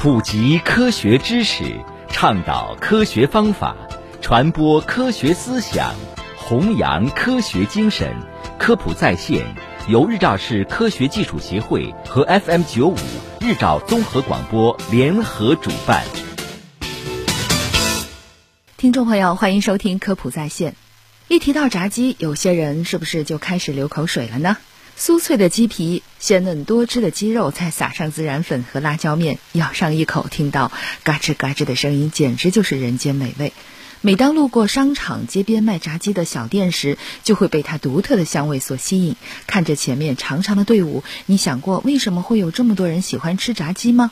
[0.00, 1.64] 普及科学知识，
[2.08, 3.74] 倡导科学方法，
[4.22, 5.92] 传播科学思想，
[6.36, 8.14] 弘扬科学精神。
[8.60, 9.44] 科普在线
[9.88, 12.96] 由日照市科学技术协会和 FM 九五
[13.40, 16.04] 日照综合广播联合主办。
[18.76, 20.76] 听众朋友，欢迎收听科普在线。
[21.26, 24.58] 一提到炸鸡，有些人是不是就开始流口水了呢？
[24.98, 30.72] 酥脆的鸡皮，鲜嫩多汁的鸡肉，再撒上孜然粉和辣椒面，咬上一口，听到
[31.04, 33.52] 嘎吱嘎吱的声音，简直就是人间美味。
[34.00, 39.14] 每当路过商场街边卖炸鸡的小店时，就会被它独特的香味所吸引。
[39.46, 44.10] 看着前面长长的队伍，你想过为什么会有这么多人喜欢吃炸鸡吗？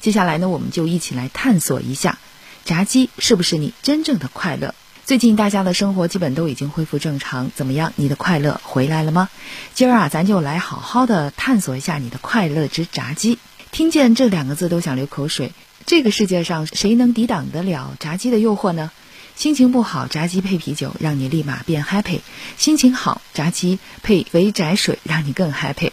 [0.00, 2.20] 接下来呢，我们就一起来探索一下，
[2.64, 4.76] 炸鸡是不是你真正的快乐？
[5.10, 7.92] 最近大家的生活基本都已经恢复正常，怎么样？
[7.96, 9.28] 你的快乐回来了吗？
[9.74, 13.40] 今儿啊，咱就来好好的探索一下你的快乐之炸鸡。
[13.72, 15.50] 听见这两个字都想流口水。
[15.84, 18.92] 这个世界上谁能抵挡得了炸鸡的诱惑呢？
[19.34, 22.20] 心情不好，炸鸡配啤酒，让你立马变 happy；
[22.56, 25.90] 心情好，炸鸡配肥宅水，让你更 happy。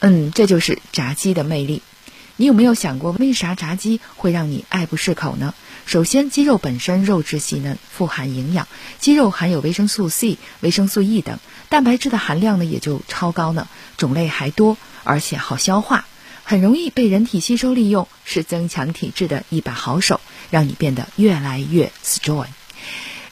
[0.00, 1.80] 嗯，这就是炸鸡的魅力。
[2.40, 5.54] 你有没有想过，为啥炸鸡会让你爱不释口呢？
[5.86, 8.68] 首先，鸡肉本身肉质细嫩，富含营养，
[9.00, 13.66] 鸡肉含有维生素 C、维生素 E 等，蛋白质的含量呢也就超高呢，
[13.96, 16.06] 种类还多，而且好消化，
[16.44, 22.46] 很容易被人体吸收利用，是增强体质的一把好手，让你变得越来越 strong。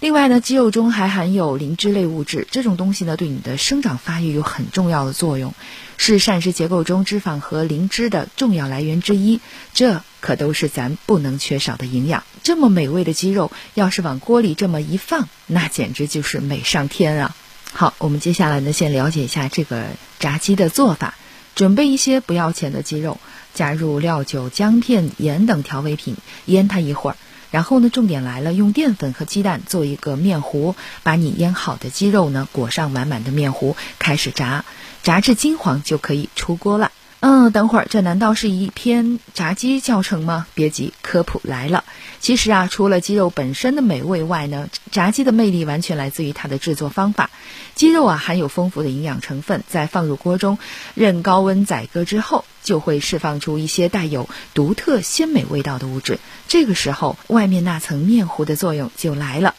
[0.06, 5.52] 另外呢，鸡肉中还含有磷脂类物质，这种东西呢，对你的生长发育有很重要的作用，
[5.96, 9.40] 是膳食结构中脂肪和磷脂的重要来源之一。
[9.74, 12.22] 这可都是咱不能缺少的营养。
[12.44, 17.34] 这么美味的鸡肉，要是往锅里这么一放，那简直就是美上天啊！
[17.72, 19.86] 好，我们接下来呢，先了解一下这个
[20.20, 21.16] 炸鸡的做法。
[21.56, 23.18] 准备一些不要钱的鸡肉，
[23.54, 27.16] 加入料酒、姜片、盐等调味品，腌它一会儿。
[27.50, 34.64] 然后呢，重点来了，用淀粉和鸡蛋做一个面糊，把你腌好的鸡肉呢裹上满满的面糊，开始炸，
[35.02, 36.92] 炸至金黄就可以出锅了。
[37.20, 40.46] 嗯，等会儿，这难道是一篇炸鸡教程吗？
[40.54, 41.82] 别急，科普来了。
[42.20, 47.30] 其实啊，除了鸡肉本身的美味外呢，炸鸡的魅力完全来自于它的制作方法。
[47.74, 50.58] 鸡肉啊，含有丰富的营养成分，在放入锅中，
[50.94, 56.18] 任高温宰割之后，就会释放出一些带有独特鲜美味道的物质。
[56.48, 59.54] 这个时候，外面那层面糊的作用就来了。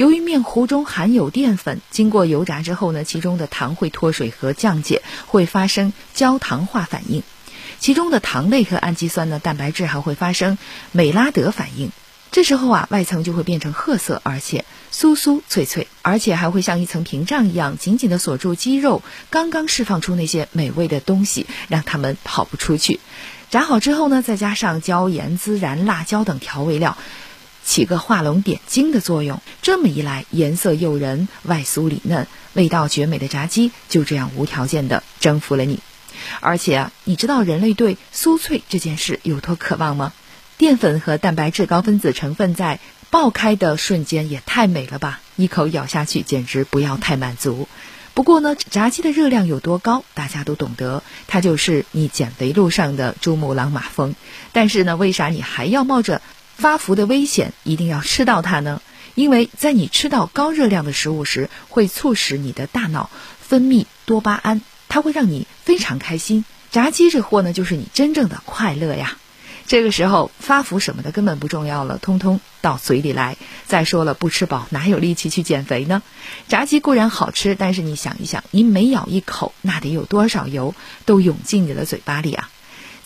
[0.00, 7.22] 由于面糊中含有淀粉，经过油炸之后呢，其中的糖会脱水和降解，会发生焦糖化反应。
[7.80, 10.56] 其中的糖类和氨基酸呢，蛋白质还会发生
[10.90, 11.90] 美拉德反应。
[12.32, 23.00] 这时候啊，外层就会变成褐色，而且酥酥脆脆，而且还会像一层屏障一样紧紧地锁住鸡肉，刚刚释放出那些美味的东西，让它们跑不出去。
[23.50, 26.96] 炸好之后呢，再加上椒盐、孜然、辣椒等调味料。
[27.64, 35.80] 起个画龙点睛的作用，这么一来，颜色诱人、外酥里嫩、味道绝美的炸鸡就这样无条件的征服了你。
[36.40, 40.12] 而且啊，你知道人类对酥脆这件事有多渴望吗？
[40.58, 45.20] 淀粉和蛋白质高分子成分在爆开的瞬间也太美了吧！
[45.36, 47.66] 一口咬下去，简直不要太满足。
[48.12, 54.14] 不过呢，炸鸡的热量有多高，大家都懂得，它就是你减肥路上的珠穆朗玛峰。
[54.52, 56.20] 但是呢，为啥你还要冒着？
[56.60, 58.82] 发福的危险一定要吃到它呢，
[59.14, 63.08] 因为在你吃到高热量的食物时，会促使你的大脑
[63.40, 64.60] 分泌多巴胺，
[64.90, 66.44] 它会让你非常开心。
[66.70, 69.16] 炸鸡这货呢，就是你真正的快乐呀。
[69.66, 73.38] 这个时候发福什么的根本不重要了，通通到嘴里来。
[73.66, 76.02] 再说了，不吃饱哪有力气去减肥呢？
[76.46, 80.74] 炸鸡固然好吃，但是你想一想，你每咬一口，那得有多少油
[81.06, 82.50] 都涌进你的嘴巴里啊！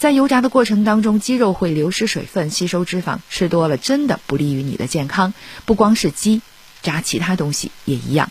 [0.05, 5.33] 在油炸的过程当中，鸡肉会流失水分，吸收脂肪，吃多了真的不利于你的健康。
[5.65, 6.43] 不光是鸡，
[6.83, 8.31] 炸其他东西也一样。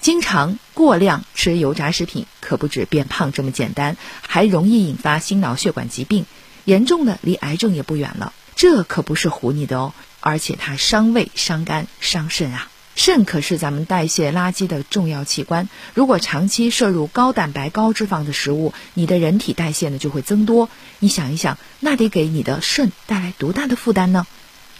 [0.00, 6.26] 经常过量吃油炸食品，可不止变胖这么简单，还容易引发心脑血管疾病，
[6.64, 8.32] 严重的离癌症也不远了。
[8.54, 12.69] 这可不是唬你的哦，而且它伤胃、伤肝、伤肾啊。
[12.96, 20.68] 肾可是咱们代谢垃圾的重要器官，如果长期摄入高蛋白、高脂肪的食物，你的人体代谢呢就会增多。
[20.98, 24.26] 你想一想，那得给你的肾带来多大的负担呢？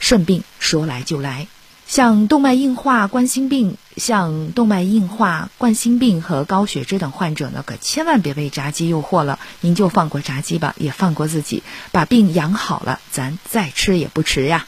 [0.00, 1.46] 肾病说来就来，
[1.86, 9.38] 像动脉硬化、冠心病、像动脉硬化、冠心病和高血脂等患者呢，可千万别被炸鸡诱惑了。
[9.60, 14.66] 您就放过炸鸡吧，也放过自己，把病养好了，咱再吃也不迟呀。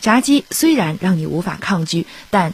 [0.00, 2.52] 炸鸡虽然让你无法抗拒，但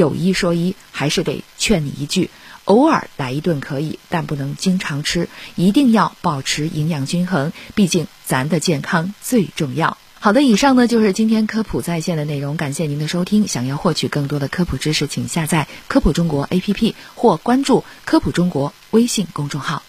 [0.00, 2.30] 有一说一，还是得劝你一句：
[2.64, 9.98] 偶尔来一顿可以，但不能经常吃，一定要保持营养均衡，毕竟咱的健康最重要。
[10.18, 13.46] 好的，以上呢就是今天科普在线的内容，感谢您的收听。
[13.46, 19.82] 想要获取更多的科普知识，请下载科普中国 APP 或关注科普中国微信公众号。